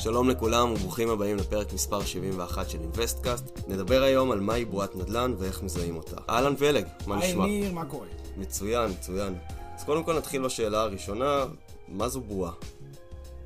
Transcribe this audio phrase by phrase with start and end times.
[0.00, 3.68] שלום לכולם וברוכים הבאים לפרק מספר 71 של אינוויסטקאסט.
[3.68, 6.16] נדבר היום על מהי בועת נדל"ן ואיך מזהים אותה.
[6.28, 7.44] אהלן פלג, מה נשמע?
[7.44, 8.06] היי ניר, מה קורה?
[8.36, 9.34] מצוין, מצוין.
[9.74, 11.44] אז קודם כל נתחיל בשאלה הראשונה,
[11.88, 12.52] מה זו בועה?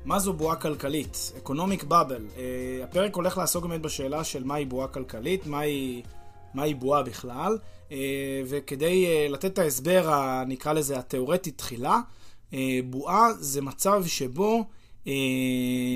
[0.05, 1.31] מה זו בועה כלכלית?
[1.37, 2.25] אקונומיק בבל.
[2.35, 2.39] Uh,
[2.83, 6.01] הפרק הולך לעסוק באמת בשאלה של מהי בועה כלכלית, מהי,
[6.53, 7.57] מהי בועה בכלל,
[7.89, 7.93] uh,
[8.45, 11.99] וכדי uh, לתת את ההסבר, ה, נקרא לזה התיאורטי תחילה,
[12.51, 12.55] uh,
[12.89, 14.63] בועה זה מצב שבו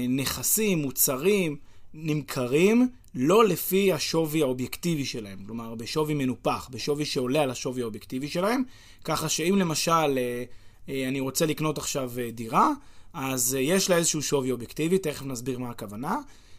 [0.10, 1.56] נכסים, מוצרים,
[1.94, 8.64] נמכרים לא לפי השווי האובייקטיבי שלהם, כלומר בשווי מנופח, בשווי שעולה על השווי האובייקטיבי שלהם,
[9.04, 12.72] ככה שאם למשל uh, uh, אני רוצה לקנות עכשיו דירה,
[13.14, 16.16] אז יש לה איזשהו שווי אובייקטיבי, תכף נסביר מה הכוונה.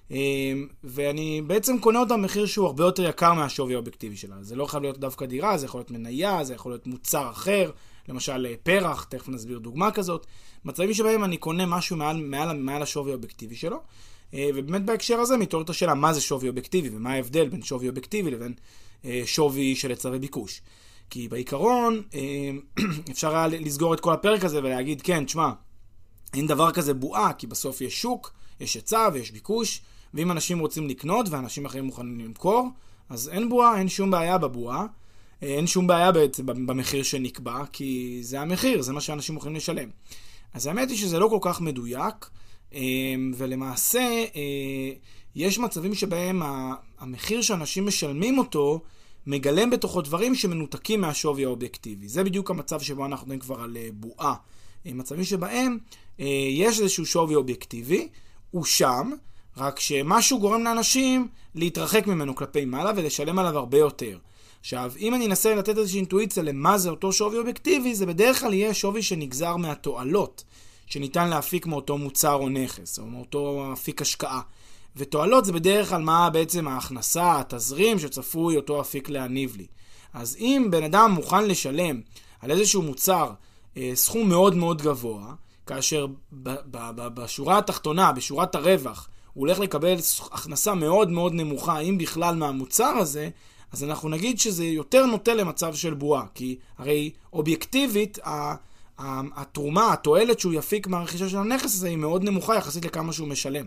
[0.09, 0.13] Uh,
[0.85, 4.37] ואני בעצם קונה אותה במחיר שהוא הרבה יותר יקר מהשווי האובייקטיבי שלה.
[4.41, 7.71] זה לא חייב להיות דווקא דירה, זה יכול להיות מניה, זה יכול להיות מוצר אחר,
[8.09, 10.27] למשל uh, פרח, תכף נסביר דוגמה כזאת.
[10.65, 13.77] מצבים שבהם אני קונה משהו מעל, מעל, מעל השווי האובייקטיבי שלו.
[13.77, 18.31] Uh, ובאמת בהקשר הזה מתעוררת השאלה מה זה שווי אובייקטיבי ומה ההבדל בין שווי אובייקטיבי
[18.31, 18.55] לבין
[19.03, 20.63] uh, שווי של היצע וביקוש.
[21.11, 22.03] כי בעיקרון
[23.11, 25.51] אפשר היה לסגור את כל הפרק הזה ולהגיד כן, תשמע,
[26.35, 29.81] אין דבר כזה בועה, כי בסוף יש שוק, יש היצע ויש ביקוש,
[30.15, 32.69] ואם אנשים רוצים לקנות ואנשים אחרים מוכנים למכור,
[33.09, 34.87] אז אין בועה, אין שום בעיה בבועה.
[35.43, 39.89] אין שום בעיה בעצם במחיר שנקבע, כי זה המחיר, זה מה שאנשים מוכנים לשלם.
[40.55, 42.31] אז האמת היא שזה לא כל כך מדויק,
[43.35, 44.25] ולמעשה
[45.35, 46.43] יש מצבים שבהם
[46.99, 48.81] המחיר שאנשים משלמים אותו
[49.27, 52.09] מגלם בתוכו דברים שמנותקים מהשווי האובייקטיבי.
[52.09, 54.35] זה בדיוק המצב שבו אנחנו מדברים כבר על בועה.
[54.85, 55.79] מצבים שבהם
[56.51, 58.09] יש איזשהו שווי אובייקטיבי,
[58.51, 59.11] הוא שם,
[59.59, 64.19] רק שמשהו גורם לאנשים להתרחק ממנו כלפי מעלה ולשלם עליו הרבה יותר.
[64.61, 68.55] עכשיו, אם אני אנסה לתת איזושהי אינטואיציה למה זה אותו שווי אובייקטיבי, זה בדרך כלל
[68.55, 70.45] יהיה שווי שנגזר מהתועלות
[70.87, 74.41] שניתן להפיק מאותו מוצר או נכס, או מאותו אפיק השקעה.
[74.97, 79.67] ותועלות זה בדרך כלל מה בעצם ההכנסה, התזרים שצפוי אותו אפיק להניב לי.
[80.15, 82.01] אז אם בן אדם מוכן לשלם
[82.41, 83.31] על איזשהו מוצר
[83.77, 85.35] אה, סכום מאוד מאוד גבוה,
[85.67, 89.95] כאשר ב- ב- ב- בשורה התחתונה, בשורת הרווח, הוא הולך לקבל
[90.33, 93.29] הכנסה מאוד מאוד נמוכה, אם בכלל מהמוצר הזה,
[93.73, 98.19] אז אנחנו נגיד שזה יותר נוטה למצב של בועה, כי הרי אובייקטיבית,
[98.99, 103.67] התרומה, התועלת שהוא יפיק מהרכישה של הנכס הזה היא מאוד נמוכה יחסית לכמה שהוא משלם.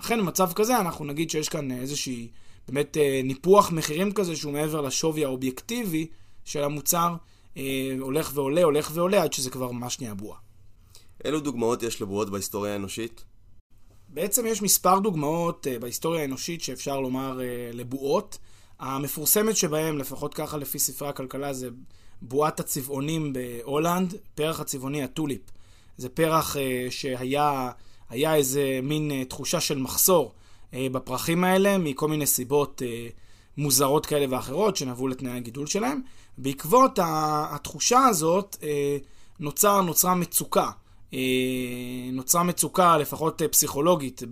[0.00, 2.28] לכן במצב כזה אנחנו נגיד שיש כאן איזושהי
[2.68, 6.06] באמת אה, ניפוח מחירים כזה שהוא מעבר לשווי האובייקטיבי
[6.44, 7.14] של המוצר,
[7.56, 7.62] אה,
[8.00, 10.38] הולך ועולה, הולך ועולה, עד שזה כבר ממש נהיה בועה.
[11.24, 13.24] אילו דוגמאות יש לבועות בהיסטוריה האנושית?
[14.14, 18.38] בעצם יש מספר דוגמאות uh, בהיסטוריה האנושית שאפשר לומר uh, לבועות.
[18.78, 21.68] המפורסמת שבהם, לפחות ככה לפי ספרי הכלכלה, זה
[22.22, 25.40] בועת הצבעונים בהולנד, פרח הצבעוני הטוליפ.
[25.96, 26.58] זה פרח uh,
[26.90, 27.70] שהיה
[28.10, 30.32] היה איזה מין תחושה של מחסור
[30.72, 32.82] בפרחים האלה, מכל מיני סיבות
[33.56, 36.00] מוזרות כאלה ואחרות שנבעו לתנאי הגידול שלהם.
[36.38, 38.56] בעקבות התחושה הזאת
[39.40, 40.70] נוצר, נוצרה מצוקה.
[42.12, 44.22] נוצרה מצוקה, לפחות פסיכולוגית,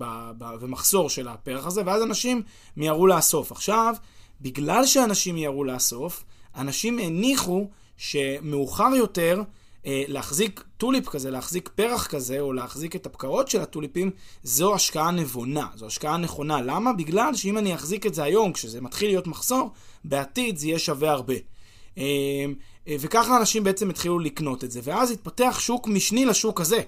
[0.60, 2.42] ומחסור של הפרח הזה, ואז אנשים
[2.76, 3.52] מיהרו לאסוף.
[3.52, 3.94] עכשיו,
[4.40, 6.24] בגלל שאנשים מיהרו לאסוף,
[6.56, 9.42] אנשים הניחו שמאוחר יותר
[9.84, 14.10] להחזיק טוליפ כזה, להחזיק פרח כזה, או להחזיק את הפקעות של הטוליפים,
[14.42, 16.62] זו השקעה נבונה, זו השקעה נכונה.
[16.62, 16.92] למה?
[16.92, 19.70] בגלל שאם אני אחזיק את זה היום, כשזה מתחיל להיות מחסור,
[20.04, 21.34] בעתיד זה יהיה שווה הרבה.
[22.88, 26.80] וככה אנשים בעצם התחילו לקנות את זה, ואז התפתח שוק משני לשוק הזה.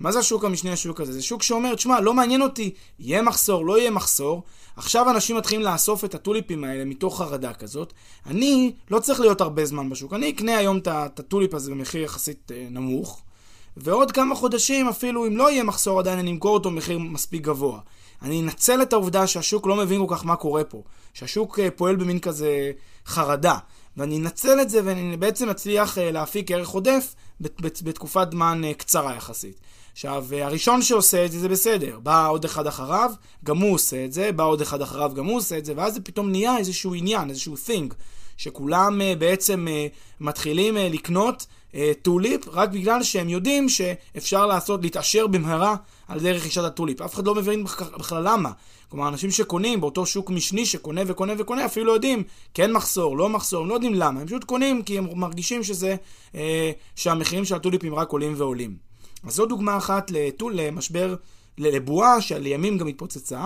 [0.00, 1.12] מה זה השוק המשני לשוק הזה?
[1.12, 4.42] זה שוק שאומר, תשמע, לא מעניין אותי, יהיה מחסור, לא יהיה מחסור.
[4.76, 7.92] עכשיו אנשים מתחילים לאסוף את הטוליפים האלה מתוך חרדה כזאת.
[8.26, 10.12] אני לא צריך להיות הרבה זמן בשוק.
[10.12, 13.22] אני אקנה היום את הטוליפ הזה במחיר יחסית אה, נמוך,
[13.76, 17.78] ועוד כמה חודשים, אפילו אם לא יהיה מחסור עדיין, אני אמכור אותו במחיר מספיק גבוה.
[18.22, 20.82] אני אנצל את העובדה שהשוק לא מבין כל כך מה קורה פה.
[21.14, 22.72] שהשוק אה, פועל במין כזה
[23.06, 23.58] חרדה.
[23.96, 27.14] ואני אנצל את זה ואני בעצם אצליח להפיק ערך עודף
[27.82, 29.60] בתקופת זמן קצרה יחסית.
[29.92, 31.98] עכשיו, הראשון שעושה את זה, זה בסדר.
[31.98, 33.12] בא עוד אחד אחריו,
[33.44, 35.94] גם הוא עושה את זה, בא עוד אחד אחריו, גם הוא עושה את זה, ואז
[35.94, 37.94] זה פתאום נהיה איזשהו עניין, איזשהו thing,
[38.36, 39.66] שכולם בעצם
[40.20, 41.46] מתחילים לקנות
[42.02, 45.76] טוליפ רק בגלל שהם יודעים שאפשר לעשות, להתעשר במהרה
[46.08, 47.02] על ידי רכישת הטוליפ.
[47.02, 47.64] אף אחד לא מבין
[47.98, 48.50] בכלל למה.
[48.90, 52.22] כלומר, אנשים שקונים באותו שוק משני שקונה וקונה וקונה, אפילו לא יודעים
[52.54, 54.20] כן מחסור, לא מחסור, הם לא יודעים למה.
[54.20, 55.96] הם פשוט קונים כי הם מרגישים שזה,
[56.34, 58.76] אה, שהמחירים של הטוליפים רק עולים ועולים.
[59.26, 61.14] אז זו דוגמה אחת לטול, למשבר,
[61.58, 63.44] לבועה שלימים גם התפוצצה.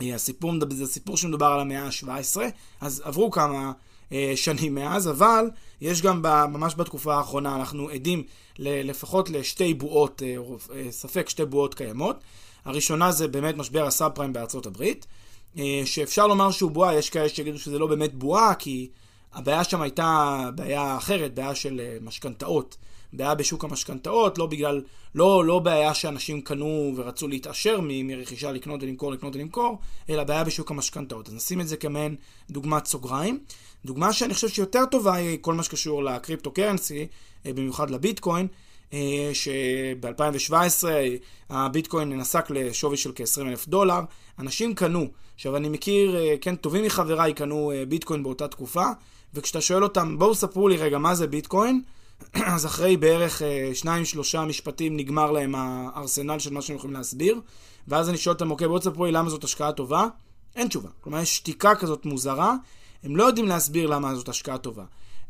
[0.00, 2.40] אה, הסיפור, זה סיפור שמדובר על המאה ה-17,
[2.80, 3.72] אז עברו כמה אה,
[4.36, 8.22] שנים מאז, אבל יש גם ממש בתקופה האחרונה, אנחנו עדים
[8.58, 10.36] לפחות לשתי בועות, אה,
[10.76, 12.16] אה, ספק שתי בועות קיימות.
[12.64, 15.06] הראשונה זה באמת משבר הסאב פריים בארצות הברית,
[15.84, 18.90] שאפשר לומר שהוא בועה, יש כאלה שיגידו שזה לא באמת בועה, כי
[19.32, 22.76] הבעיה שם הייתה בעיה אחרת, בעיה של משכנתאות.
[23.12, 24.82] בעיה בשוק המשכנתאות, לא בגלל,
[25.14, 29.78] לא, לא בעיה שאנשים קנו ורצו להתעשר מרכישה לקנות ולמכור, לקנות ולמכור,
[30.10, 31.28] אלא בעיה בשוק המשכנתאות.
[31.28, 32.16] אז נשים את זה כמעין
[32.50, 33.38] דוגמת סוגריים.
[33.84, 37.06] דוגמה שאני חושב שיותר טובה היא כל מה שקשור לקריפטו קרנסי,
[37.46, 38.46] אה, במיוחד לביטקוין,
[38.92, 40.84] אה, שב-2017
[41.50, 44.00] הביטקוין נסק לשווי של כ-20 אלף דולר.
[44.38, 48.86] אנשים קנו, עכשיו אני מכיר, אה, כן, טובים מחבריי קנו ביטקוין באותה תקופה,
[49.34, 51.82] וכשאתה שואל אותם, בואו ספרו לי רגע מה זה ביטקוין,
[52.34, 53.42] אז אחרי בערך
[53.74, 57.40] שניים, שלושה משפטים נגמר להם הארסנל של מה שהם יכולים להסביר,
[57.88, 60.06] ואז אני שואל אותם, אוקיי, בואו תספרו לי למה זאת השקעה טובה.
[60.56, 60.88] אין תשובה.
[61.00, 62.54] כלומר, יש שתיקה כזאת מוזרה,
[63.04, 64.84] הם לא יודעים להסביר למה זאת השקעה טובה.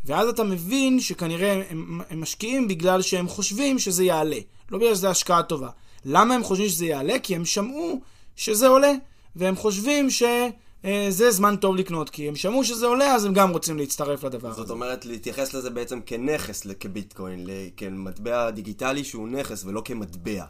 [0.04, 4.38] ואז אתה מבין שכנראה הם, הם משקיעים בגלל שהם חושבים שזה יעלה,
[4.70, 5.68] לא בגלל שזה השקעה טובה.
[6.04, 7.18] למה הם חושבים שזה יעלה?
[7.22, 8.00] כי הם שמעו
[8.36, 8.92] שזה עולה,
[9.36, 10.50] והם חושבים שזה
[10.84, 14.48] אה, זמן טוב לקנות, כי הם שמעו שזה עולה, אז הם גם רוצים להצטרף לדבר
[14.48, 14.62] זאת הזה.
[14.62, 17.46] זאת אומרת, להתייחס לזה בעצם כנכס, כביטקוין,
[17.76, 20.44] כמטבע דיגיטלי שהוא נכס ולא כמטבע.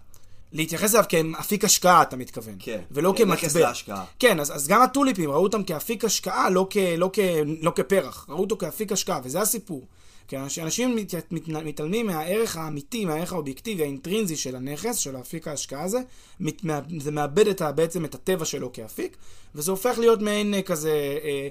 [0.53, 2.55] להתייחס אליו כאפיק השקעה, אתה מתכוון.
[2.59, 2.81] כן.
[2.91, 3.61] ולא כן, כמטבע.
[3.61, 4.05] להשקעה.
[4.19, 7.19] כן, אז, אז גם הטוליפים ראו אותם כאפיק השקעה, לא, כ, לא, כ,
[7.63, 8.27] לא כפרח.
[8.29, 9.87] ראו אותו כאפיק השקעה, וזה הסיפור.
[10.29, 15.83] כי אנשים מת, מת, מתעלמים מהערך האמיתי, מהערך האובייקטיבי, האינטרינזי של הנכס, של האפיק ההשקעה
[15.83, 16.01] הזה,
[16.41, 16.63] מת,
[17.01, 19.17] זה מאבד את, בעצם את הטבע שלו כאפיק,
[19.55, 21.19] וזה הופך להיות מעין אה, כזה...
[21.25, 21.49] אה,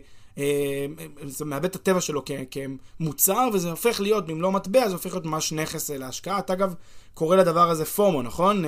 [1.26, 5.54] זה מאבד את הטבע שלו כמוצר, וזה הופך להיות, במלוא מטבע, זה הופך להיות ממש
[5.54, 6.40] נכס להשקעה.
[6.40, 6.74] אתה אגב
[7.14, 8.66] קורא לדבר הזה פומו, נכון?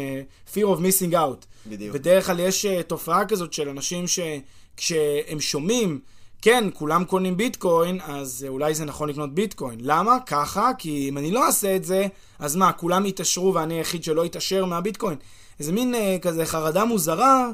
[0.54, 1.46] Fear of missing out.
[1.68, 1.96] בדיוק.
[1.96, 6.00] בדרך כלל יש תופעה כזאת של אנשים שכשהם שומעים,
[6.42, 9.80] כן, כולם קונים ביטקוין, אז אולי זה נכון לקנות ביטקוין.
[9.82, 10.18] למה?
[10.26, 12.08] ככה, כי אם אני לא אעשה את זה,
[12.40, 15.18] אז מה, כולם יתעשרו ואני היחיד שלא יתעשר מהביטקוין?
[15.60, 17.52] איזה מין אה, כזה חרדה מוזרה, אה, אה,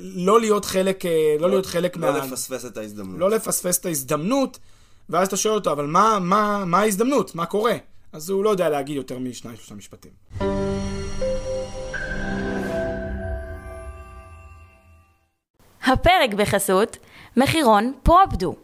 [0.00, 2.18] לא להיות חלק, אה, לא, לא להיות חלק לא מה...
[2.18, 3.20] לא לפספס את ההזדמנות.
[3.20, 4.58] לא לפספס את ההזדמנות,
[5.08, 7.34] ואז אתה שואל אותו, אבל מה, מה, מה ההזדמנות?
[7.34, 7.74] מה קורה?
[8.12, 10.12] אז הוא לא יודע להגיד יותר משניים שלושה משפטים.
[15.86, 16.96] הפרק בחסות
[17.36, 18.54] מחירון פרופדו,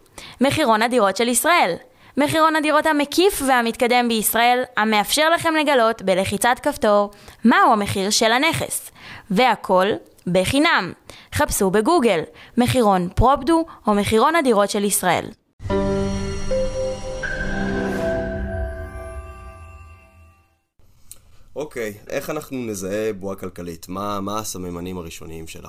[0.40, 1.74] מחירון הדירות של ישראל.
[2.16, 7.10] מחירון הדירות המקיף והמתקדם בישראל, המאפשר לכם לגלות בלחיצת כפתור
[7.44, 8.90] מהו המחיר של הנכס.
[9.30, 9.86] והכל
[10.32, 10.92] בחינם.
[11.34, 12.20] חפשו בגוגל
[12.58, 15.24] מחירון פרופדו או מחירון הדירות של ישראל.
[21.56, 23.88] אוקיי, איך אנחנו נזהה בועה כלכלית?
[23.88, 25.68] מה, מה הסממנים הראשוניים שלה?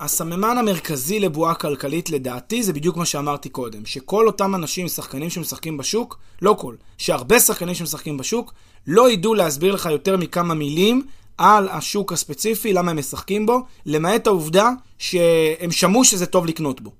[0.00, 5.76] הסממן המרכזי לבועה כלכלית לדעתי זה בדיוק מה שאמרתי קודם, שכל אותם אנשים, שחקנים שמשחקים
[5.76, 8.52] בשוק, לא כל, שהרבה שחקנים שמשחקים בשוק,
[8.86, 11.06] לא ידעו להסביר לך יותר מכמה מילים
[11.38, 16.92] על השוק הספציפי, למה הם משחקים בו, למעט העובדה שהם שמעו שזה טוב לקנות בו.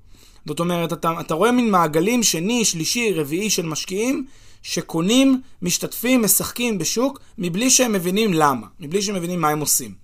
[0.47, 4.27] זאת אומרת, אתה, אתה רואה מין מעגלים שני, שלישי, רביעי של משקיעים,
[4.63, 9.95] שקונים, משתתפים, משחקים בשוק, מבלי שהם מבינים למה, מבלי שהם מבינים מה הם עושים.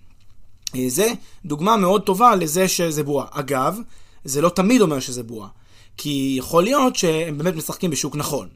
[0.76, 1.12] אה, זה
[1.44, 3.26] דוגמה מאוד טובה לזה שזה בועה.
[3.30, 3.78] אגב,
[4.24, 5.48] זה לא תמיד אומר שזה בועה.
[5.96, 8.48] כי יכול להיות שהם באמת משחקים בשוק נכון.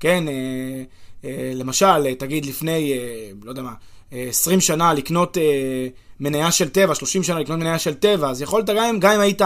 [0.00, 0.82] כן, אה,
[1.24, 2.92] אה, למשל, תגיד לפני,
[3.42, 3.74] לא יודע מה,
[4.12, 5.42] 20 שנה לקנות אה,
[6.20, 9.20] מניה של טבע, 30 שנה לקנות מניה של טבע, אז יכולת גם אם, גם אם
[9.20, 9.42] היית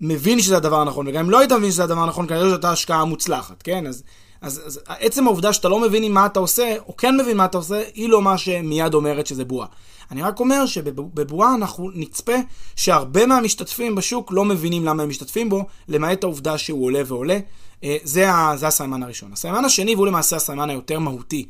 [0.00, 2.70] מבין שזה הדבר הנכון, וגם אם לא היית מבין שזה הדבר הנכון, כנראה שזו הייתה
[2.70, 3.86] השקעה מוצלחת, כן?
[3.86, 4.02] אז,
[4.40, 7.44] אז, אז עצם העובדה שאתה לא מבין עם מה אתה עושה, או כן מבין מה
[7.44, 9.66] אתה עושה, היא לא מה שמיד אומרת שזה בועה.
[10.10, 12.32] אני רק אומר שבבועה אנחנו נצפה
[12.76, 17.38] שהרבה מהמשתתפים בשוק לא מבינים למה הם משתתפים בו, למעט העובדה שהוא עולה ועולה.
[17.84, 19.32] אה, זה, זה הסיימן הראשון.
[19.32, 21.46] הסיימן השני, והוא למעשה הסיימן היותר מהותי,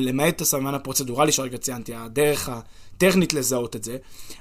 [0.00, 2.48] למעט הסיימן הפרוצדורלי שהרגע ציינתי, הדרך
[2.98, 3.96] טכנית לזהות את זה.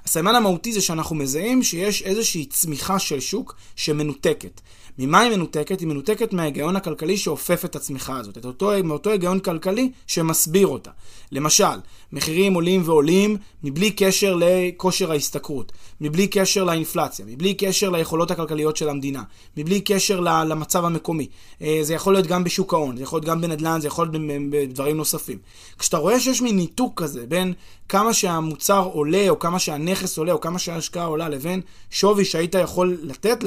[0.06, 4.62] הסממן המהותי זה שאנחנו מזהים שיש איזושהי צמיחה של שוק שמנותקת.
[4.98, 5.80] ממה היא מנותקת?
[5.80, 10.92] היא מנותקת מההיגיון הכלכלי שאופף את הצמיחה הזאת, את אותו, מאותו היגיון כלכלי שמסביר אותה.
[11.32, 11.80] למשל,
[12.12, 15.72] מחירים עולים ועולים מבלי קשר לכושר ההשתכרות,
[16.02, 19.24] מבלי קשר לאינפלציה, מבלי קשר ליכולות הכלכליות של המדינה,
[19.58, 21.28] מבלי קשר למצב המקומי.
[21.62, 24.24] אה, זה יכול להיות גם בשוק ההון, זה יכול להיות גם בנדל"ן, זה יכול להיות
[24.52, 25.31] בדברים נוספים.
[25.80, 27.54] כשאתה רואה שיש מין ניתוק כזה בין
[27.90, 32.98] כמה שהמוצר עולה, או כמה שהנכס עולה, או כמה שההשקעה עולה, לבין שווי שהיית יכול
[33.02, 33.38] לתת,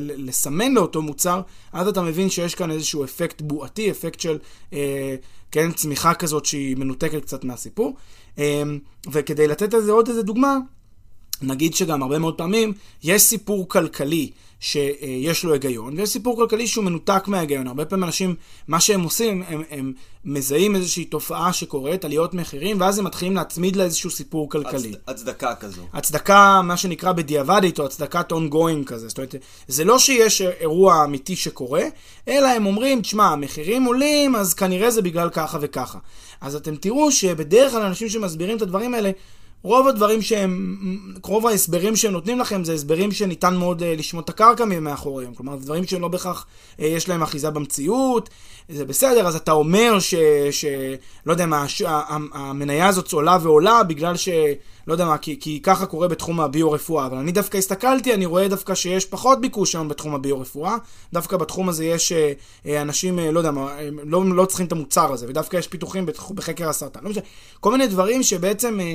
[0.00, 1.40] לסמן לאותו מוצר,
[1.72, 4.38] אז אתה מבין שיש כאן איזשהו אפקט בועתי, אפקט של...
[4.72, 5.16] אה,
[5.50, 7.96] כן, צמיחה כזאת שהיא מנותקת קצת מהסיפור.
[8.38, 8.62] אה,
[9.12, 10.58] וכדי לתת לזה עוד איזה דוגמה,
[11.42, 16.84] נגיד שגם הרבה מאוד פעמים יש סיפור כלכלי שיש לו היגיון, ויש סיפור כלכלי שהוא
[16.84, 17.66] מנותק מההיגיון.
[17.66, 18.34] הרבה פעמים אנשים,
[18.68, 19.92] מה שהם עושים, הם, הם
[20.24, 24.88] מזהים איזושהי תופעה שקורית, עליות מחירים, ואז הם מתחילים להצמיד לה איזשהו סיפור כלכלי.
[24.88, 25.82] הצד, הצדקה כזו.
[25.92, 29.08] הצדקה, מה שנקרא בדיעבדית, או הצדקת ongoing כזה.
[29.08, 29.34] זאת אומרת,
[29.68, 31.82] זה לא שיש אירוע אמיתי שקורה,
[32.28, 35.98] אלא הם אומרים, תשמע, המחירים עולים, אז כנראה זה בגלל ככה וככה.
[36.40, 39.10] אז אתם תראו שבדרך כלל אנשים שמסבירים את הדברים האלה,
[39.62, 40.76] רוב הדברים שהם,
[41.22, 45.34] רוב ההסברים שהם נותנים לכם זה הסברים שניתן מאוד uh, לשמוט את הקרקע מאחוריהם.
[45.34, 46.46] כלומר, דברים שלא בהכרח
[46.76, 48.30] uh, יש להם אחיזה במציאות,
[48.68, 50.14] זה בסדר, אז אתה אומר ש...
[50.50, 50.64] ש
[51.26, 51.82] לא יודע מה, ש,
[52.32, 54.28] המניה הזאת עולה ועולה בגלל ש...
[54.86, 58.48] לא יודע מה, כי, כי ככה קורה בתחום הביו-רפואה, אבל אני דווקא הסתכלתי, אני רואה
[58.48, 60.76] דווקא שיש פחות ביקוש היום בתחום הביו-רפואה,
[61.12, 62.32] דווקא בתחום הזה יש אה,
[62.66, 66.06] אה אנשים, אה, לא יודע מה, לא, לא צריכים את המוצר הזה, ודווקא יש פיתוחים
[66.34, 67.22] בחקר הסרטן, לא משנה,
[67.60, 68.94] כל מיני דברים שבעצם אה,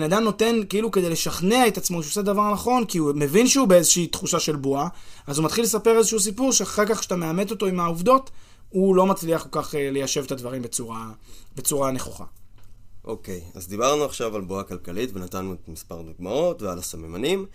[0.00, 3.46] בן אדם נותן כאילו כדי לשכנע את עצמו שהוא עושה דבר נכון, כי הוא מבין
[3.46, 4.88] שהוא באיזושהי תחושה של בועה,
[5.26, 8.30] אז הוא מתחיל לספר איזשהו סיפור שאחר כך כשאתה מאמת אותו עם העובדות,
[8.68, 11.10] הוא לא מצליח כל כך אה, ליישב את הדברים בצורה,
[11.56, 12.24] בצורה נכוחה.
[13.04, 17.46] אוקיי, אז דיברנו עכשיו על בועה כלכלית ונתנו את מספר דוגמאות ועל הסממנים.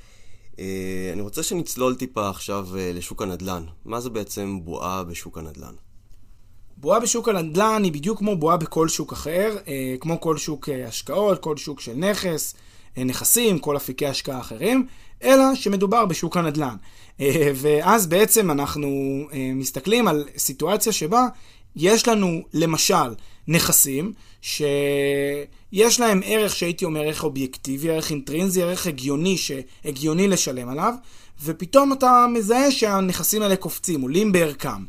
[0.59, 3.63] אה, אני רוצה שנצלול טיפה עכשיו אה, לשוק הנדל"ן.
[3.85, 5.73] מה זה בעצם בועה בשוק הנדל"ן?
[6.85, 11.39] בועה בשוק הנדל"ן היא בדיוק כמו בועה בכל שוק אחר, אה, כמו כל שוק השקעות,
[11.39, 12.55] כל שוק של נכס,
[12.97, 14.87] נכסים, כל אפיקי השקעה אחרים,
[15.23, 16.75] אלא שמדובר בשוק הנדל"ן.
[17.55, 18.87] ואז בעצם אנחנו
[19.55, 21.27] מסתכלים על סיטואציה שבה
[21.75, 23.15] יש לנו למשל
[23.47, 30.93] נכסים שיש להם ערך שהייתי אומר ערך אובייקטיבי, ערך אינטרינזי, ערך הגיוני שהגיוני לשלם עליו,
[31.43, 34.83] ופתאום אתה מזהה שהנכסים האלה קופצים, עולים בערכם.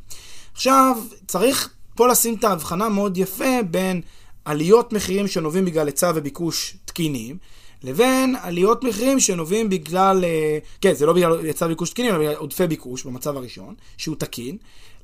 [0.52, 4.00] עכשיו, צריך פה לשים את ההבחנה מאוד יפה בין
[4.44, 7.36] עליות מחירים שנובעים בגלל היצע וביקוש תקינים,
[7.84, 12.34] לבין עליות מחירים שנובעים בגלל, אה, כן, זה לא בגלל היצע וביקוש תקינים, אלא בגלל
[12.34, 14.56] עודפי ביקוש במצב הראשון, שהוא תקין,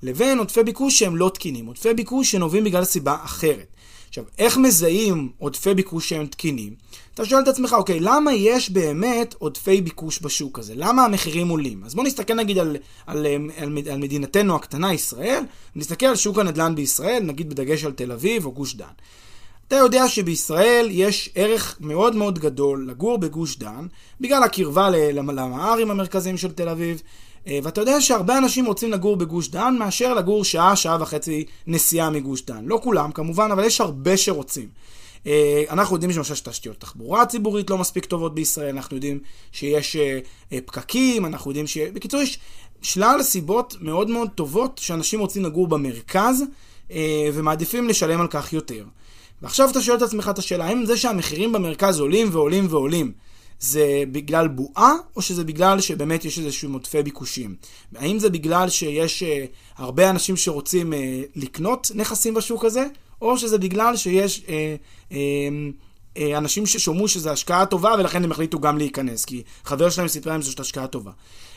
[0.02, 3.66] לבין עודפי ביקוש שהם לא תקינים, עודפי ביקוש שנובעים בגלל סיבה אחרת.
[4.12, 6.75] עכשיו, איך מזהים עודפי ביקוש שהם תקינים?
[7.14, 10.73] אתה שואל את עצמך, אוקיי, למה יש באמת עודפי ביקוש בשוק הזה?
[10.76, 11.85] למה המחירים עולים?
[11.85, 12.76] אז בוא נסתכל נגיד על,
[13.07, 13.26] על,
[13.57, 15.42] על, על, מדינתנו הקטנה, ישראל,
[15.76, 18.92] נסתכל על שוק הנדל"ן בישראל, נגיד בדגש על תל אביב או גוש דן.
[19.69, 23.87] אתה יודע שבישראל יש ערך מאוד מאוד גדול לגור בגוש דן,
[24.21, 27.02] בגלל הקרבה למערים המרכזיים של תל אביב,
[27.46, 32.42] ואתה יודע שהרבה אנשים רוצים לגור בגוש דן מאשר לגור שעה, שעה וחצי נסיעה מגוש
[32.42, 32.64] דן.
[32.64, 34.68] לא כולם כמובן, אבל יש הרבה שרוצים.
[35.26, 39.20] אה, אנחנו יודעים שלמשל שתשתיות תחבורה ציבורית לא מספיק טובות בישראל, אנחנו יודעים
[39.52, 40.18] שיש אה,
[40.66, 41.78] פקקים, אנחנו יודעים ש...
[41.78, 42.38] בקיצור, יש
[42.82, 46.44] שלל סיבות מאוד מאוד טובות שאנשים רוצים לגור במרכז
[47.34, 48.84] ומעדיפים לשלם על כך יותר.
[49.42, 53.12] ועכשיו אתה שואל את עצמך את השאלה, האם זה שהמחירים במרכז עולים ועולים ועולים,
[53.62, 57.54] זה בגלל בועה, או שזה בגלל שבאמת יש איזשהו מודפי ביקושים?
[57.97, 59.26] האם זה בגלל שיש uh,
[59.76, 60.97] הרבה אנשים שרוצים uh,
[61.37, 62.87] לקנות נכסים בשוק הזה,
[63.21, 65.16] או שזה בגלל שיש uh, uh,
[66.37, 70.42] אנשים ששומעו שזו השקעה טובה ולכן הם החליטו גם להיכנס, כי חבר שלהם סיפר להם
[70.42, 71.11] שזאת השקעה טובה.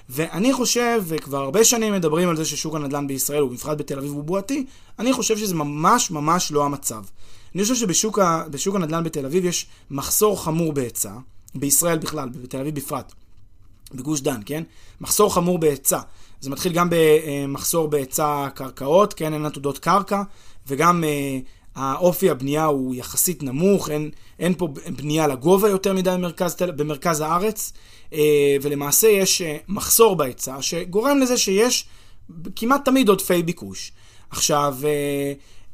[0.09, 4.23] ואני חושב, וכבר הרבה שנים מדברים על זה ששוק הנדל"ן בישראל, ובפרט בתל אביב, הוא
[4.23, 4.65] בועתי,
[4.99, 7.03] אני חושב שזה ממש ממש לא המצב.
[7.55, 11.11] אני חושב שבשוק הנדל"ן בתל אביב יש מחסור חמור בהיצע.
[11.55, 13.13] בישראל בכלל, בתל אביב בפרט,
[13.93, 14.63] בגוש דן, כן?
[15.01, 15.99] מחסור חמור בהיצע.
[16.41, 19.33] זה מתחיל גם במחסור בהיצע קרקעות, כן?
[19.33, 20.21] אין עתודות קרקע,
[20.67, 21.39] וגם אה,
[21.75, 24.09] האופי הבנייה הוא יחסית נמוך, אין,
[24.39, 27.73] אין פה בנייה לגובה יותר מדי במרכז, במרכז הארץ,
[28.13, 31.85] אה, ולמעשה יש אה, מחסור בהיצע, שגורם לזה שיש
[32.55, 33.91] כמעט תמיד עודפי ביקוש.
[34.29, 34.77] עכשיו,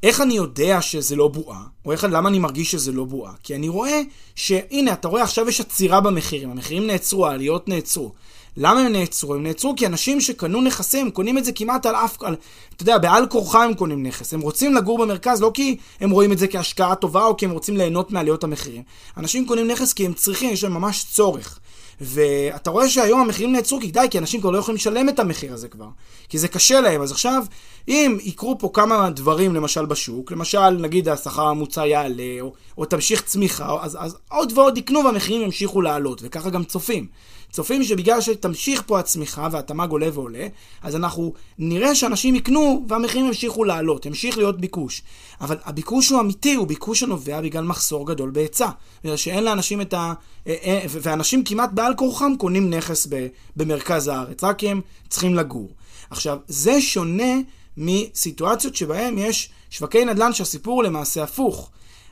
[0.03, 1.63] איך אני יודע שזה לא בועה?
[1.85, 3.33] או איך, למה אני מרגיש שזה לא בועה?
[3.43, 4.01] כי אני רואה
[4.35, 8.11] שהנה, אתה רואה עכשיו יש עצירה במחירים, המחירים נעצרו, העליות נעצרו.
[8.57, 9.35] למה הם נעצרו?
[9.35, 12.23] הם נעצרו כי אנשים שקנו נכסים, קונים את זה כמעט על אף...
[12.23, 12.35] על,
[12.75, 14.33] אתה יודע, בעל כורחם הם קונים נכס.
[14.33, 17.51] הם רוצים לגור במרכז לא כי הם רואים את זה כהשקעה טובה או כי הם
[17.51, 18.83] רוצים ליהנות מעליות המחירים.
[19.17, 21.59] אנשים קונים נכס כי הם צריכים, יש להם ממש צורך.
[22.01, 25.53] ואתה רואה שהיום המחירים נעצרו כי די, כי אנשים כבר לא יכולים לשלם את המחיר
[25.53, 25.87] הזה כבר.
[26.29, 27.01] כי זה קשה להם.
[27.01, 27.43] אז עכשיו,
[27.87, 33.21] אם יקרו פה כמה דברים למשל בשוק, למשל נגיד השכר הממוצע יעלה, או, או תמשיך
[33.21, 37.07] צמיחה, אז, אז עוד ועוד יקנו והמחירים ימשיכו לעלות, וככה גם צופים.
[37.51, 40.47] צופים שבגלל שתמשיך פה הצמיחה והתמ"ג עולה ועולה,
[40.81, 45.01] אז אנחנו נראה שאנשים יקנו והמחירים ימשיכו לעלות, ימשיך להיות ביקוש.
[45.41, 48.69] אבל הביקוש הוא אמיתי, הוא ביקוש שנובע בגלל מחסור גדול בהיצע.
[49.03, 50.13] בגלל שאין לאנשים את ה...
[50.47, 53.07] אה, אה, ואנשים כמעט בעל כורחם קונים נכס
[53.55, 55.69] במרכז הארץ, רק כי הם צריכים לגור.
[56.09, 57.33] עכשיו, זה שונה
[57.77, 61.69] מסיטואציות שבהן יש שווקי נדל"ן שהסיפור הוא למעשה הפוך.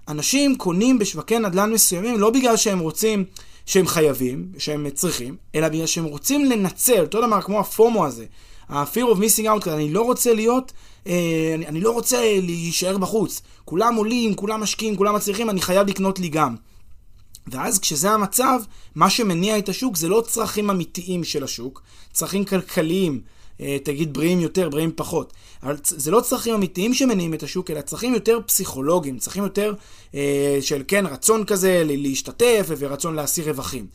[0.09, 3.25] אנשים קונים בשווקי נדל"ן מסוימים לא בגלל שהם רוצים
[3.65, 8.25] שהם חייבים, שהם צריכים, אלא בגלל שהם רוצים לנצל, אותו דבר כמו הפומו הזה,
[8.69, 10.71] ה-fear of missing out, אני לא רוצה להיות,
[11.07, 13.41] אה, אני, אני לא רוצה להישאר בחוץ.
[13.65, 16.55] כולם עולים, כולם משקיעים, כולם מצליחים, אני חייב לקנות לי גם.
[17.47, 18.59] ואז כשזה המצב,
[18.95, 21.81] מה שמניע את השוק זה לא צרכים אמיתיים של השוק,
[22.13, 23.21] צרכים כלכליים,
[23.83, 25.33] תגיד בריאים יותר, בריאים פחות.
[25.63, 29.73] אבל זה לא צרכים אמיתיים שמניעים את השוק, אלא צרכים יותר פסיכולוגיים, צרכים יותר
[30.15, 33.87] אה, של כן, רצון כזה להשתתף ורצון להשיא רווחים.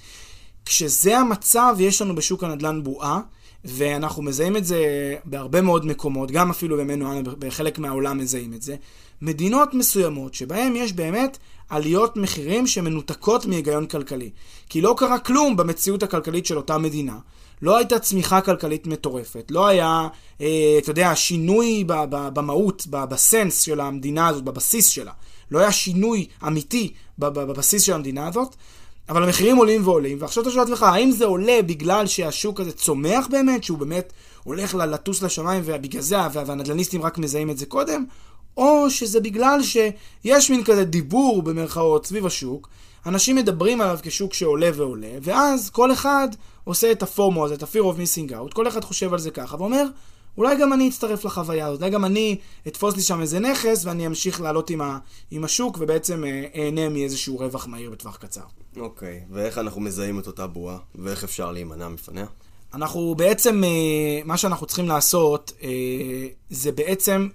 [0.65, 3.21] כשזה המצב, יש לנו בשוק הנדל"ן בועה,
[3.65, 4.79] ואנחנו מזהים את זה
[5.25, 8.77] בהרבה מאוד מקומות, גם אפילו במנואל, בחלק מהעולם מזהים את זה.
[9.23, 14.31] מדינות מסוימות שבהן יש באמת עליות מחירים שמנותקות מהיגיון כלכלי.
[14.69, 17.19] כי לא קרה כלום במציאות הכלכלית של אותה מדינה.
[17.63, 20.09] לא הייתה צמיחה כלכלית מטורפת, לא היה,
[20.41, 25.13] אה, אתה יודע, שינוי במהות, בסנס של המדינה הזאת, בבסיס שלה.
[25.51, 28.57] לא היה שינוי אמיתי בבסיס של המדינה הזאת,
[29.09, 32.73] אבל המחירים עולים ועולים, ועכשיו אתה שואל את עצמך, האם זה עולה בגלל שהשוק הזה
[32.73, 34.13] צומח באמת, שהוא באמת
[34.45, 38.05] הולך לטוס לשמיים ובגלל זה והנדלניסטים רק מזהים את זה קודם,
[38.57, 42.69] או שזה בגלל שיש מין כזה דיבור במרכאות סביב השוק,
[43.07, 46.29] אנשים מדברים עליו כשוק שעולה ועולה, ואז כל אחד
[46.65, 49.57] עושה את הפומו הזה, את ה-fear of missing out, כל אחד חושב על זה ככה,
[49.57, 49.85] ואומר,
[50.39, 54.07] אולי גם אני אצטרף לחוויה הזאת, אולי גם אני אתפוס לי שם איזה נכס, ואני
[54.07, 54.99] אמשיך לעלות עם, ה,
[55.31, 58.41] עם השוק, ובעצם אה, אהנה מאיזשהו רווח מהיר בטווח קצר.
[58.77, 59.35] אוקיי, אוקיי.
[59.35, 62.27] ואיך אנחנו מזהים את אותה בועה, ואיך אפשר להימנע מפניה?
[62.75, 65.69] אנחנו בעצם, אה, מה שאנחנו צריכים לעשות, אה,
[66.51, 67.29] זה בעצם...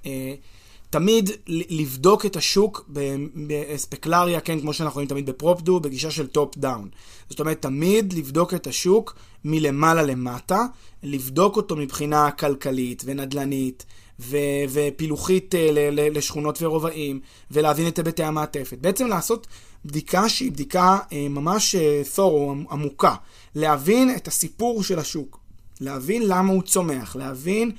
[0.90, 2.90] תמיד לבדוק את השוק
[3.36, 6.90] באספקלריה, כן, כמו שאנחנו רואים תמיד בפרופדו, בגישה של top down.
[7.30, 10.66] זאת אומרת, תמיד לבדוק את השוק מלמעלה למטה,
[11.04, 13.86] לבדוק אותו מבחינה כלכלית ונדל"נית
[14.20, 14.38] ו-
[14.70, 15.58] ופילוחית uh,
[15.96, 17.20] לשכונות ורובעים,
[17.52, 18.78] ולהבין את היבטי המעטפת.
[18.78, 19.48] בעצם לעשות
[19.86, 21.76] בדיקה שהיא בדיקה uh, ממש
[22.16, 23.16] תורו, uh, עמוקה.
[23.56, 25.40] להבין את הסיפור של השוק,
[25.82, 27.76] להבין למה הוא צומח, להבין אה,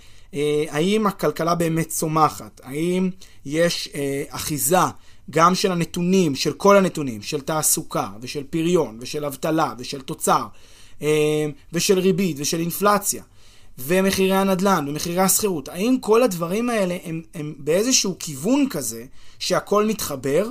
[0.68, 2.60] האם הכלכלה באמת צומחת?
[2.64, 3.10] האם
[3.44, 4.76] יש אה, אחיזה
[5.30, 10.44] גם של הנתונים, של כל הנתונים, של תעסוקה ושל פריון ושל אבטלה ושל תוצר
[11.02, 13.22] אה, ושל ריבית ושל אינפלציה
[13.78, 15.68] ומחירי הנדל"ן ומחירי השכירות?
[15.68, 19.04] האם כל הדברים האלה הם, הם באיזשהו כיוון כזה
[19.38, 20.50] שהכל מתחבר,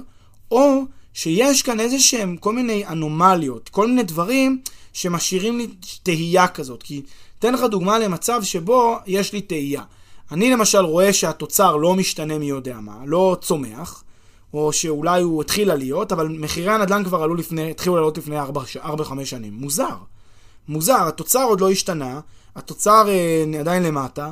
[0.51, 4.61] או שיש כאן איזה שהם כל מיני אנומליות, כל מיני דברים
[4.93, 5.67] שמשאירים לי
[6.03, 6.83] תהייה כזאת.
[6.83, 7.01] כי
[7.39, 9.83] אתן לך דוגמה למצב שבו יש לי תהייה.
[10.31, 14.03] אני למשל רואה שהתוצר לא משתנה מי יודע מה, לא צומח,
[14.53, 19.25] או שאולי הוא התחיל עליות, אבל מחירי הנדל"ן כבר עלו לפני, התחילו לעלות לפני 4-5
[19.25, 19.53] שנים.
[19.53, 19.95] מוזר.
[20.67, 22.19] מוזר, התוצר עוד לא השתנה,
[22.55, 24.31] התוצר אה, עדיין למטה,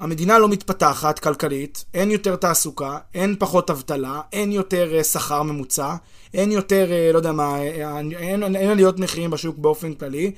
[0.00, 5.94] המדינה לא מתפתחת כלכלית, אין יותר תעסוקה, אין פחות אבטלה, אין יותר אה, שכר ממוצע,
[6.34, 10.32] אין יותר, אה, לא יודע מה, אה, אין, אין עליות מחירים בשוק באופן כללי,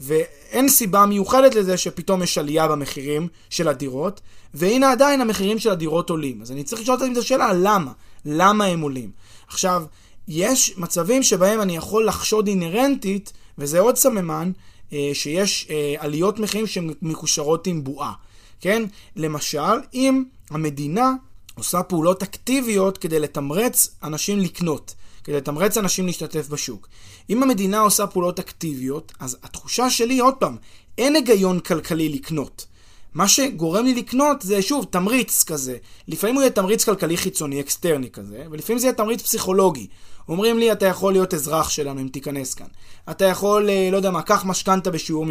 [0.00, 4.20] ואין סיבה מיוחדת לזה שפתאום יש עלייה במחירים של הדירות,
[4.54, 6.42] והנה עדיין המחירים של הדירות עולים.
[6.42, 7.92] אז אני צריך לשאול את השאלה, למה?
[8.24, 9.10] למה הם עולים?
[9.48, 9.84] עכשיו,
[10.28, 14.52] יש מצבים שבהם אני יכול לחשוד אינהרנטית, וזה עוד סממן,
[14.92, 18.12] אה, שיש אה, עליות מחירים שמקושרות עם בועה.
[18.60, 18.82] כן?
[19.16, 21.12] למשל, אם המדינה
[21.54, 24.94] עושה פעולות אקטיביות כדי לתמרץ אנשים לקנות.
[25.28, 26.88] כדי לתמרץ אנשים להשתתף בשוק.
[27.30, 30.56] אם המדינה עושה פעולות אקטיביות, אז התחושה שלי, עוד פעם,
[30.98, 32.66] אין היגיון כלכלי לקנות.
[33.14, 35.76] מה שגורם לי לקנות זה שוב תמריץ כזה.
[36.08, 39.86] לפעמים הוא יהיה תמריץ כלכלי חיצוני, אקסטרני כזה, ולפעמים זה יהיה תמריץ פסיכולוגי.
[40.28, 42.66] אומרים לי, אתה יכול להיות אזרח שלנו אם תיכנס כאן.
[43.10, 45.26] אתה יכול, אה, לא יודע מה, קח משכנתה בשיעור,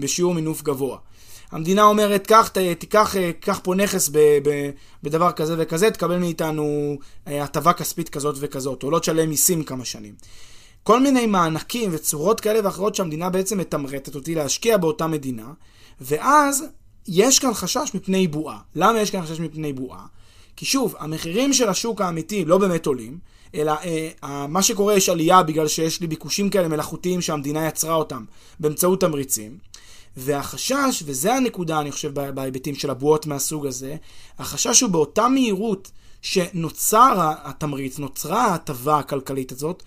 [0.00, 0.98] בשיעור מינוף גבוה.
[1.52, 4.70] המדינה אומרת, קח, תיקח, אה, קח פה נכס ב, ב,
[5.02, 6.96] בדבר כזה וכזה, תקבל מאיתנו
[7.28, 10.14] אה, הטבה כספית כזאת וכזאת, או לא תשלם מיסים כמה שנים.
[10.82, 15.52] כל מיני מענקים וצורות כאלה ואחרות שהמדינה בעצם מתמרטת אותי להשקיע באותה מדינה,
[16.00, 16.64] ואז
[17.08, 18.58] יש כאן חשש מפני בועה.
[18.74, 20.06] למה יש כאן חשש מפני בועה?
[20.56, 23.18] כי שוב, המחירים של השוק האמיתי לא באמת עולים,
[23.54, 23.72] אלא
[24.22, 28.24] אה, מה שקורה יש עלייה בגלל שיש לי ביקושים כאלה מלאכותיים שהמדינה יצרה אותם
[28.60, 29.58] באמצעות תמריצים.
[30.16, 33.96] והחשש, וזה הנקודה אני חושב בהיבטים של הבועות מהסוג הזה,
[34.38, 35.90] החשש הוא באותה מהירות
[36.22, 39.82] שנוצר התמריץ, נוצרה ההטבה הכלכלית הזאת,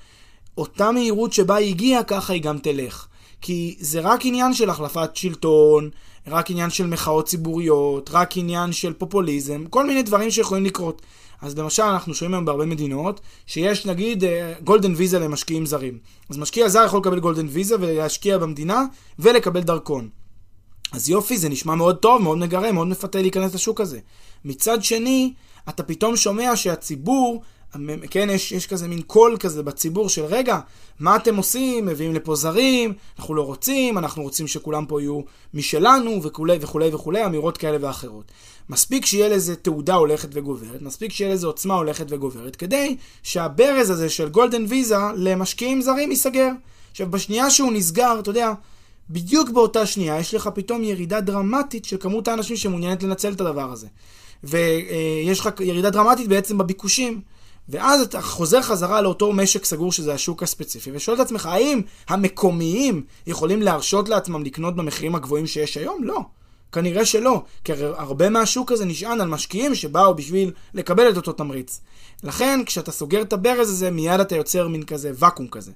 [0.58, 3.08] אותה מהירות שבה היא הגיעה, ככה היא גם תלך.
[3.42, 5.90] כי זה רק עניין של החלפת שלטון,
[6.28, 11.02] רק עניין של מחאות ציבוריות, רק עניין של פופוליזם, כל מיני דברים שיכולים לקרות.
[11.42, 14.24] אז למשל, אנחנו שומעים היום בהרבה מדינות, שיש נגיד
[14.64, 15.98] golden visa למשקיעים זרים.
[16.30, 18.86] אז משקיע זר יכול לקבל golden visa ולהשקיע במדינה
[19.20, 20.10] ולקבל דרכון.
[20.92, 24.00] אז יופי, זה נשמע מאוד טוב, מאוד מגרה, מאוד מפתה להיכנס לשוק הזה.
[24.46, 25.34] מצד שני,
[25.70, 27.42] אתה פתאום שומע שהציבור
[28.10, 30.60] כן, יש, יש כזה מין קול כזה בציבור של רגע,
[31.00, 31.86] מה אתם עושים?
[31.86, 35.22] מביאים לפה זרים, אנחנו לא רוצים, אנחנו רוצים שכולם פה יהיו
[35.54, 38.32] משלנו וכולי וכולי וכולי, אמירות כאלה ואחרות.
[38.70, 44.10] מספיק שיהיה לזה תעודה הולכת וגוברת, מספיק שיהיה לזה עוצמה הולכת וגוברת, כדי שהברז הזה
[44.10, 46.50] של גולדן ויזה למשקיעים זרים ייסגר.
[46.92, 48.54] עכשיו, בשנייה שהוא נסגר, אתה יודע,
[49.10, 53.72] בדיוק באותה שנייה יש לך פתאום ירידה דרמטית של כמות האנשים שמעוניינת לנצל את הדבר
[53.72, 53.88] הזה.
[54.44, 57.22] ויש לך ירידה דרמטית בעצם בביקושים.
[57.70, 63.04] ואז אתה חוזר חזרה לאותו משק סגור שזה השוק הספציפי, ושואל את עצמך, האם המקומיים
[63.28, 66.04] יכולים להרשות לעצמם לקנות במחירים הגבוהים שיש היום?
[66.04, 66.20] לא.
[66.72, 71.82] כנראה שלא, כי הרבה מהשוק הזה נשען על משקיעים שבאו בשביל לקבל את אותו תמריץ.
[72.24, 75.72] לכן, כשאתה סוגר את הברז הזה, מיד אתה יוצר מין כזה ואקום כזה.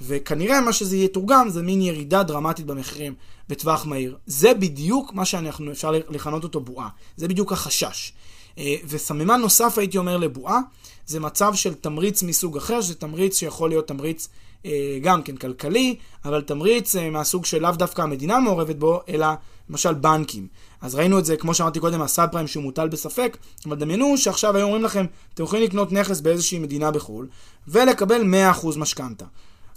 [0.00, 3.14] וכנראה מה שזה יתורגם זה מין ירידה דרמטית במחירים
[3.48, 4.16] בטווח מהיר.
[4.26, 6.88] זה בדיוק מה שאנחנו אפשר לכנות אותו בועה.
[7.16, 8.12] זה בדיוק החשש.
[8.58, 10.58] אה, וסממן נוסף הייתי אומר לבועה,
[11.06, 14.28] זה מצב של תמריץ מסוג אחר, שזה תמריץ שיכול להיות תמריץ
[14.66, 19.26] אה, גם כן כלכלי, אבל תמריץ אה, מהסוג שלאו דווקא המדינה מעורבת בו, אלא
[19.70, 20.46] למשל בנקים.
[20.80, 24.56] אז ראינו את זה, כמו שאמרתי קודם, הסאב פריים שהוא מוטל בספק, אבל דמיינו שעכשיו
[24.56, 27.28] היו אומרים לכם, אתם יכולים לקנות נכס באיזושהי מדינה בחו"ל,
[27.68, 28.22] ולקבל
[28.62, 29.24] 100% משכנתה.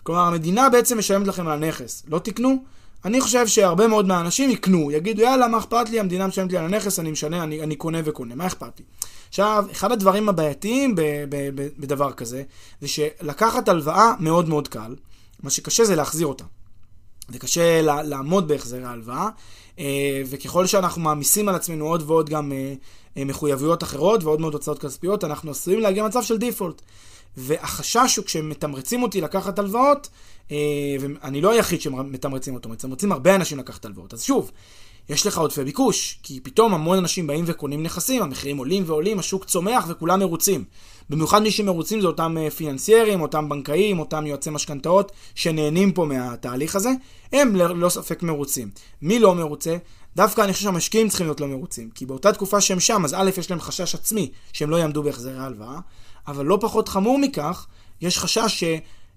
[0.06, 2.04] כלומר, המדינה בעצם משלמת לכם על הנכס.
[2.08, 2.63] לא תקנו?
[3.06, 6.65] אני חושב שהרבה מאוד מהאנשים יקנו, יגידו, יאללה, מה אכפת לי, המדינה משלמת לי על
[6.65, 8.86] הנכס, אני משנה, אני, אני קונה וקונה, מה אכפת לי?
[9.30, 12.44] עכשיו, אחד הדברים הבעייתיים ב- ב- ב- בדבר כזה,
[12.82, 14.96] זה שלקחת הלוואה מאוד מאוד קל,
[15.44, 16.44] מה שקשה זה להחזיר אותה.
[17.30, 19.30] וקשה לעמוד בהחזרי ההלוואה,
[19.80, 22.74] אה, וככל שאנחנו מעמיסים על עצמנו עוד ועוד גם אה,
[23.18, 26.82] אה, מחויבויות אחרות ועוד מאוד הוצאות כספיות, אנחנו עשויים להגיע למצב של דיפולט.
[27.38, 30.10] והחשש הוא כשמתמרצים אותי לקחת הלוואות,
[31.00, 34.13] ואני לא היחיד שמתמרצים אותו, מתמרצים הרבה אנשים לקחת הלוואות.
[34.13, 34.52] אז שוב,
[35.10, 39.45] יש לך עודפי ביקוש, כי פתאום המון אנשים באים וקונים נכסים, המחירים עולים ועולים, השוק
[39.45, 40.63] צומח וכולם מרוצים.
[41.10, 46.76] במיוחד מי שמרוצים זה אותם אה, פיננסיירים, אותם בנקאים, אותם יועצי משכנתאות שנהנים פה מהתהליך
[46.76, 46.89] הזה,
[47.34, 48.69] הם ללא ספק מרוצים.
[49.02, 49.78] מי לא מרוצה?
[50.15, 53.30] דווקא אני חושב שהמשקיעים צריכים להיות לא מרוצים, כי באותה תקופה שהם שם, אז א',
[53.38, 55.80] יש להם חשש עצמי שהם לא יעמדו בהחזרי ההלוואה,
[56.27, 57.65] אבל לא פחות חמור מכך,
[58.01, 58.63] יש חשש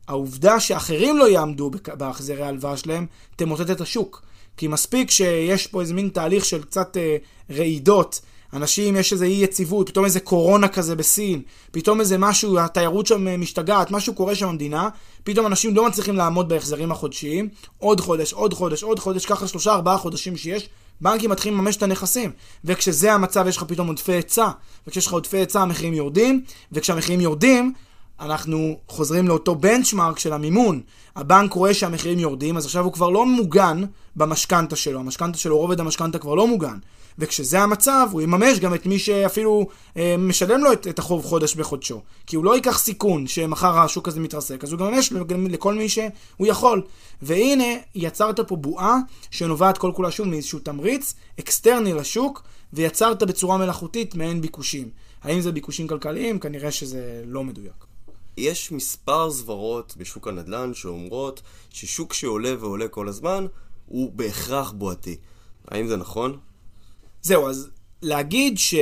[0.07, 4.23] שהעובדה שאחרים לא יעמדו בהחזרי ההלוואה שלהם, תמוטט את השוק.
[4.57, 7.17] כי מספיק שיש פה איזה מין תהליך של קצת אה,
[7.51, 8.21] רעידות,
[8.53, 13.29] אנשים, יש איזה אי יציבות, פתאום איזה קורונה כזה בסין, פתאום איזה משהו, התיירות שם
[13.29, 14.89] אה, משתגעת, משהו קורה שם במדינה,
[15.25, 19.73] פתאום אנשים לא מצליחים לעמוד בהחזרים החודשיים, עוד חודש, עוד חודש, עוד חודש, ככה שלושה
[19.73, 20.69] ארבעה חודשים שיש,
[21.01, 22.31] בנקים מתחילים לממש את הנכסים.
[22.65, 24.49] וכשזה המצב יש לך פתאום עודפי היצע,
[24.87, 27.73] וכשיש לך עודפי היצע המחירים יורדים, וכשהמחירים יורדים,
[28.21, 30.81] אנחנו חוזרים לאותו בנצ'מארק של המימון.
[31.17, 33.83] הבנק רואה שהמחירים יורדים, אז עכשיו הוא כבר לא מוגן
[34.17, 35.01] במשכנתה שלו.
[35.01, 36.79] המשכנתה שלו, רובד המשכנתה כבר לא מוגן.
[37.19, 41.55] וכשזה המצב, הוא יממש גם את מי שאפילו אה, משלם לו את, את החוב חודש
[41.55, 42.03] בחודשו.
[42.27, 45.13] כי הוא לא ייקח סיכון שמחר השוק הזה מתרסק, אז הוא גם יממש
[45.51, 46.11] לכל מי שהוא
[46.47, 46.83] יכול.
[47.23, 48.99] והנה, יצרת פה בועה
[49.31, 54.91] שנובעת כל כולה שוב מאיזשהו תמריץ אקסטרני לשוק, ויצרת בצורה מלאכותית מעין ביקושים.
[55.23, 56.39] האם זה ביקושים כלכליים?
[56.39, 57.85] כנראה שזה לא מדויק.
[58.37, 63.47] יש מספר סברות בשוק הנדל"ן שאומרות ששוק שעולה ועולה כל הזמן
[63.87, 65.17] הוא בהכרח בועתי.
[65.69, 66.39] האם זה נכון?
[67.23, 67.69] זהו, אז
[68.03, 68.75] להגיד ש...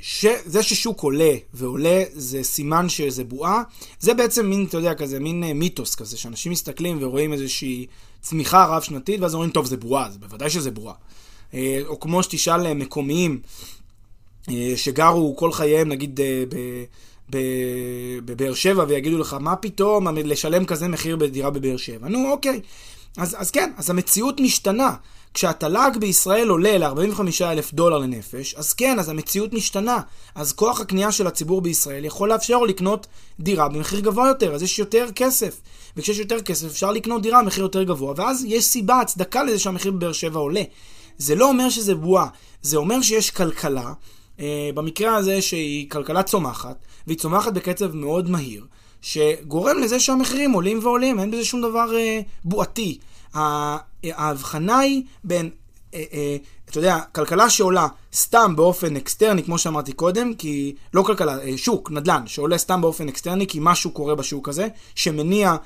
[0.00, 3.62] שזה ששוק עולה ועולה זה סימן שזה בועה,
[4.00, 7.86] זה בעצם מין, אתה יודע, כזה מין אה, מיתוס כזה, שאנשים מסתכלים ורואים איזושהי
[8.20, 10.94] צמיחה רב-שנתית, ואז אומרים, טוב, זה בועה, זה בוודאי שזה בועה.
[11.54, 13.40] אה, או כמו שתשאל אה, מקומיים
[14.76, 16.56] שגרו כל חייהם, נגיד, ב...
[18.24, 22.08] בבאר שבע ויגידו לך, מה פתאום לשלם כזה מחיר בדירה בבאר שבע?
[22.08, 22.60] נו, אוקיי.
[23.16, 24.94] אז, אז כן, אז המציאות משתנה.
[25.34, 30.00] כשהתל"ג בישראל עולה ל-45 אלף דולר לנפש, אז כן, אז המציאות משתנה.
[30.34, 33.06] אז כוח הקנייה של הציבור בישראל יכול לאפשר לו לקנות
[33.40, 35.60] דירה במחיר גבוה יותר, אז יש יותר כסף.
[35.96, 39.92] וכשיש יותר כסף אפשר לקנות דירה במחיר יותר גבוה, ואז יש סיבה, הצדקה לזה שהמחיר
[39.92, 40.62] בבאר שבע עולה.
[41.18, 42.28] זה לא אומר שזה בועה,
[42.62, 43.92] זה אומר שיש כלכלה,
[44.40, 46.76] אה, במקרה הזה שהיא כלכלה צומחת,
[47.06, 48.64] והיא צומחת בקצב מאוד מהיר,
[49.06, 52.98] שגורם לזה שהמחירים עולים ועולים, אין בזה שום דבר אה, בועתי.
[54.04, 55.50] ההבחנה היא בין,
[55.94, 56.36] אה, אה,
[56.70, 61.90] אתה יודע, כלכלה שעולה סתם באופן אקסטרני, כמו שאמרתי קודם, כי לא כלכלה, אה, שוק,
[61.90, 65.56] נדל"ן, שעולה סתם באופן אקסטרני, כי משהו קורה בשוק הזה, שמניע,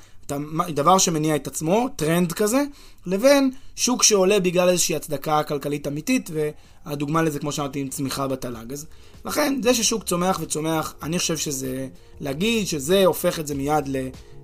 [0.69, 2.63] דבר שמניע את עצמו, טרנד כזה,
[3.05, 8.73] לבין שוק שעולה בגלל איזושהי הצדקה כלכלית אמיתית, והדוגמה לזה, כמו שאמרתי, עם צמיחה בתל"ג.
[8.73, 8.85] אז
[9.25, 11.87] לכן, זה ששוק צומח וצומח, אני חושב שזה,
[12.19, 13.89] להגיד שזה הופך את זה מיד.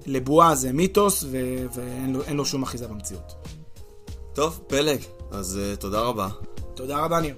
[0.08, 3.34] לבועה זה מיתוס, ו- ואין לו, לו שום אחיזה במציאות.
[4.34, 5.00] טוב, פלג,
[5.32, 6.30] אז uh, תודה רבה.
[6.76, 7.36] תודה רבה, ניר.